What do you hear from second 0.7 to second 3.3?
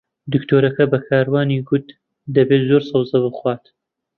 بە کاروانی گوت دەبێت زۆر سەوزە